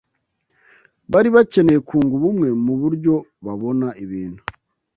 [1.11, 3.13] bari bakeneye kunga ubumwe mu buryo
[3.45, 4.41] babona ibintu